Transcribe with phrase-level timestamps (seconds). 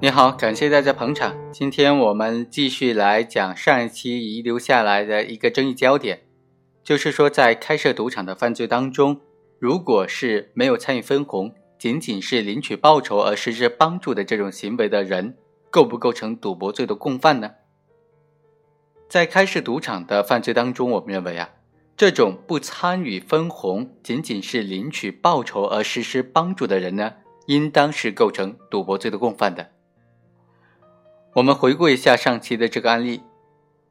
[0.00, 1.34] 你好，感谢大家捧场。
[1.50, 6.22] 今天我们继续来讲上一期遗留下来的一个争议焦点，
[6.84, 9.20] 就是说在开设赌场的犯罪当中，
[9.58, 15.36] 如果是没有参与分红，仅仅是领取报酬而实施帮助的这种行为的人，
[15.68, 17.50] 构不构成赌博罪的共犯呢？
[19.08, 21.50] 在开设赌场的犯罪当中，我们认为啊，
[21.96, 27.14] 这种不参与分红，仅仅是领取报酬而实施帮助的人呢，
[27.46, 29.72] 应当是构成赌博罪的共犯的。
[31.38, 33.22] 我们回顾一下上期的这个案例，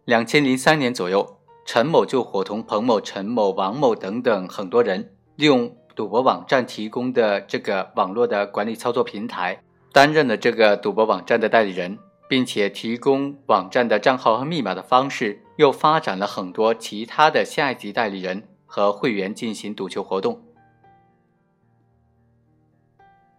[0.03, 11.97] 两千零三年左右，陈某就伙同彭某、陈某、王某等等很多人，利用赌博网站提供的这个网络的管理操作平台，担任了这个赌博网站的代理人，
[12.27, 20.41] 并且提供网站的账号和密码的方式，又发展了很多其他的下一级代理人和会员进行赌球活动。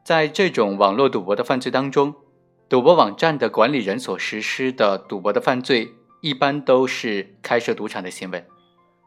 [0.03, 2.14] 在这种网络赌博的犯罪当中，
[2.69, 8.44] 赌博网站的管理人所实施的赌博的犯罪，一般都是开设赌场的行为。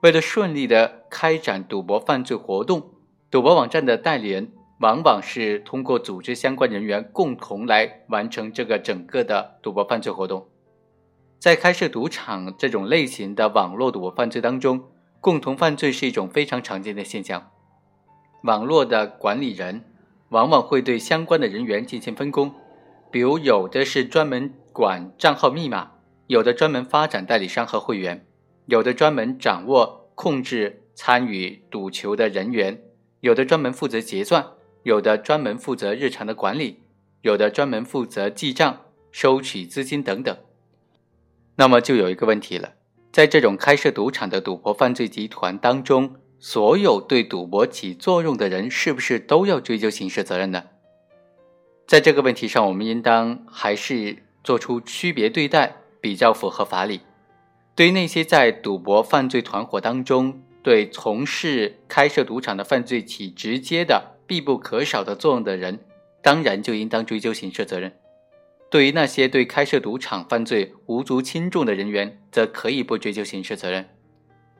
[0.01, 2.89] 为了顺利的开展赌博犯罪活动，
[3.29, 10.47] 赌博网站的代理人往往是通过组织相关人员共同来完成这个整个的赌博犯罪活动。
[11.37, 14.85] 在开设赌场这种类型的网络赌博犯罪当中，
[15.19, 17.51] 共同犯罪是一种非常常见的现象。
[18.41, 19.83] 网络的管理人
[20.29, 22.51] 往往会对相关的人员进行分工。
[23.11, 25.91] 比如，有的是专门管账号密码，
[26.27, 28.25] 有的专门发展代理商和会员，
[28.67, 32.81] 有的专门掌握控制参与赌球的人员，
[33.19, 34.45] 有的专门负责结算，
[34.83, 36.83] 有的专门负责日常的管理，
[37.21, 40.35] 有的专门负责记账、收取资金等等。
[41.57, 42.75] 那么，就有一个问题了：
[43.11, 50.63] 在这种开设赌场的赌博犯罪集团当中，所有对赌博起作用的人，是不是都要追究刑事责任呢？
[51.91, 54.16] 在这个问题上，我们应当还是
[54.46, 57.02] 做出区别对待，比较符合法理。
[57.75, 65.81] 对于那些在赌博犯罪团伙当中对从事开设赌场的犯罪起直接的、必不可少的作用的人，
[66.22, 67.91] 当然就应当追究刑事责任。
[68.69, 73.90] 对于那些对开设赌场犯罪无足轻重的人员，则可以不追究刑事责任。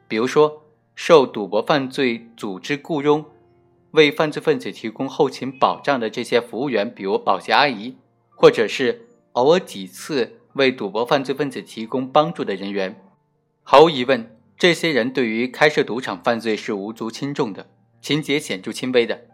[0.10, 0.64] 比如说，
[0.96, 3.24] 受赌博犯罪组织雇佣。
[3.92, 7.98] 为犯罪分子提供后勤保障的这些服务员，比如保洁阿姨，
[8.30, 13.02] 或者是偶尔几次为赌博犯罪分子提供帮助的人员，
[13.64, 17.70] 毫无疑问，这些人对于开设赌场犯罪是无足轻重的，
[18.02, 19.26] 情节显著轻微的。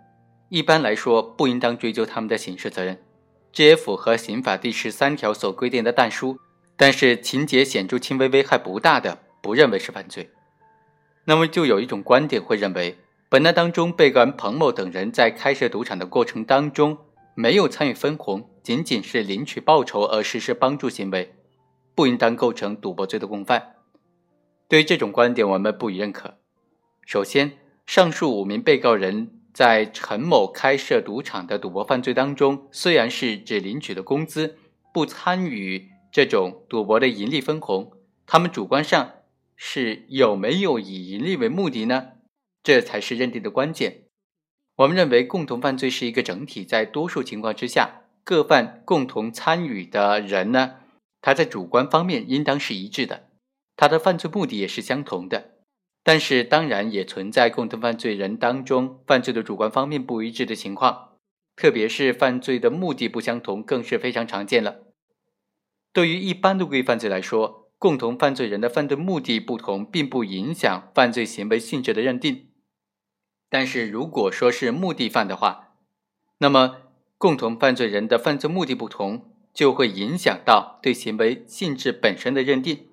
[0.50, 3.04] 一般来说，不应当追究他们的刑事责任，
[3.52, 6.40] 这也符合刑法第十三条所规定的但书。
[6.76, 10.30] 但是，情节显著轻微、危害不大的，不认为是犯罪。
[11.26, 12.98] 那么，就有一种观点会认为。
[13.30, 16.98] 本案当中，被告人彭某等人在开设赌场的过程当中
[17.36, 21.36] 没有参与分红，仅仅是领取报酬而实施帮助行为，
[21.94, 23.76] 不应当构成赌博罪的共犯。
[24.70, 26.38] 对于这种观点，我们不予认可。
[27.06, 34.58] 首先，上述五名被告人在陈某开设赌场的赌博犯罪当中，虽然是只领取的工资，
[34.94, 37.92] 不参与这种赌博的盈利分红，
[38.26, 39.12] 他们主观上
[39.58, 42.12] 是有没有以盈利为目的呢？
[42.68, 44.08] 这才是认定的关键。
[44.76, 50.76] 我们认为，共同犯罪是一个整体，在多数情况之下，各犯共同参与的人呢，
[51.22, 53.30] 他在主观方面应当是一致的，
[53.78, 55.52] 他的犯罪目的也是相同的。
[56.04, 61.12] 但是，当然也存在共同犯罪人当中犯罪的主观方面不一致的情况，
[61.56, 64.80] 特别是犯罪的目的不相同，更是非常常见了。
[65.94, 72.47] 对于一般的故意犯罪来说，共同犯罪人的犯罪目的不同，并不影响犯罪行为性质的认定。
[73.50, 75.70] 但是如果说是目的犯的话，
[76.40, 76.78] 那么
[77.18, 82.88] 共同犯罪人的犯罪目的不同，就会影响到对行为性质本身的认定。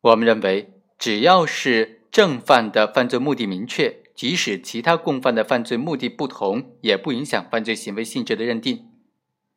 [0.00, 8.88] 我们认为，只要是正犯的犯罪目的明确，即使其他共犯的犯罪目的不同，也不影响犯罪行为性质的认定。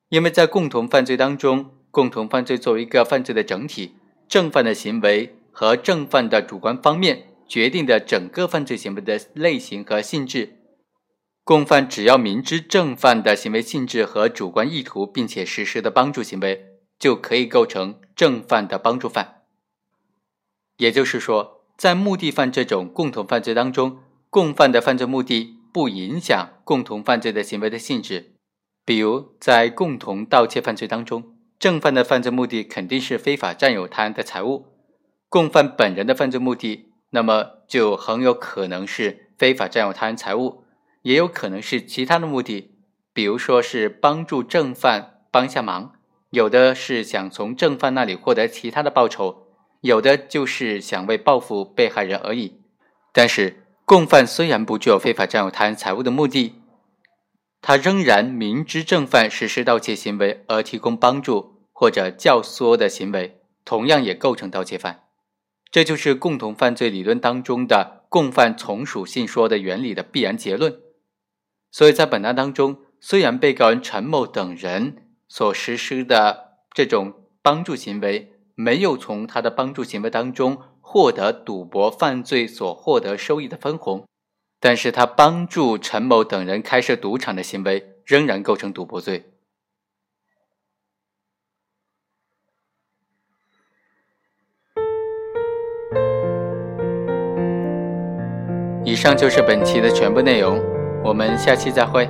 [0.09, 3.95] 因为在共同犯罪当中，共同犯罪作为一个犯罪的整体，
[4.27, 7.28] 正犯的行为和正犯的主观方面。
[7.49, 10.59] 决定的整个犯罪行为的类型和性质，
[11.43, 19.41] 共犯只要明知正犯的行为性质和主观意图，并且实施的帮助行为，就可以构成正犯的帮助犯。
[20.77, 23.97] 也就是说，在目的犯这种共同犯罪当中，
[24.29, 28.35] 共犯的犯罪目的不影响共同犯罪的行为的性质。
[28.85, 34.67] 比如，在共同盗窃犯罪当中，正犯的犯罪目的肯定是非法占有他人的财物，
[35.27, 36.88] 共犯本人的犯罪目的。
[37.11, 40.63] 那么就很有可能是非法占有他人财物，
[41.01, 42.75] 也有可能是其他的目的，
[43.13, 45.93] 比如说是帮助正犯帮下忙，
[46.29, 49.47] 有的是想从正犯那里获得其他的报酬，
[49.81, 52.61] 有的就是想为报复被害人而已。
[53.11, 56.61] 但是，共犯虽然不具有非法占有他人财物的目的，
[57.61, 65.08] 他仍然明知正犯实施盗窃行为而提供帮助或者教唆的行为，同样也构成盗窃犯。
[65.71, 70.79] 这就是共同犯罪理论当中的共犯从属性说的原理的必然结论。
[71.71, 84.07] 所以在本案当中，虽然被告人陈某等人所实施的这种帮助行为没有从他的帮助行为当中获得赌博犯罪所获得收益的分红，
[84.59, 89.31] 但是他帮助陈某等人开设赌场的行为仍然构成赌博罪。
[98.83, 100.59] 以上就是本期的全部内容，
[101.03, 102.09] 我们下期再会。